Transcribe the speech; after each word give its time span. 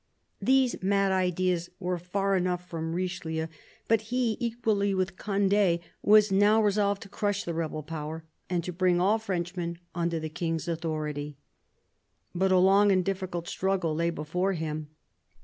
These 0.41 0.81
mad 0.81 1.11
ideas 1.11 1.69
were 1.79 1.99
far 1.99 2.35
enough 2.35 2.67
from 2.67 2.95
Richelieu; 2.95 3.45
but 3.87 4.01
he, 4.09 4.35
equally 4.39 4.95
with 4.95 5.15
Conde, 5.15 5.79
was 6.01 6.31
now 6.31 6.59
resolved 6.59 7.03
to 7.03 7.07
crush 7.07 7.43
the 7.43 7.53
rebel 7.53 7.83
power, 7.83 8.23
and 8.49 8.63
to 8.63 8.73
bring 8.73 8.99
all 8.99 9.19
Frenchmen 9.19 9.77
under 9.93 10.19
the 10.19 10.27
King's 10.27 10.67
authority. 10.67 11.37
But 12.33 12.51
a 12.51 12.57
long 12.57 12.91
and 12.91 13.05
difficult 13.05 13.47
struggle 13.47 13.93
lay 13.93 14.09
before 14.09 14.53
him. 14.53 14.87